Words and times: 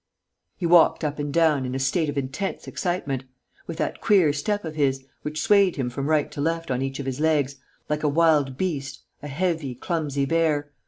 He 0.57 0.65
walked 0.65 1.03
up 1.03 1.19
and 1.19 1.31
down, 1.31 1.63
in 1.63 1.75
a 1.75 1.79
state 1.79 2.09
of 2.09 2.17
intense 2.17 2.67
excitement, 2.67 3.23
with 3.67 3.77
that 3.77 4.01
queer 4.01 4.33
step 4.33 4.65
of 4.65 4.73
his, 4.73 5.05
which 5.21 5.39
swayed 5.39 5.75
him 5.75 5.91
from 5.91 6.07
right 6.09 6.31
to 6.31 6.41
left 6.41 6.71
on 6.71 6.81
each 6.81 6.97
of 6.99 7.05
his 7.05 7.19
legs, 7.19 7.57
like 7.87 8.01
a 8.01 8.09
wild 8.09 8.57
beast, 8.57 9.03
a 9.21 9.27
heavy, 9.27 9.75
clumsy 9.75 10.25
bear. 10.25 10.71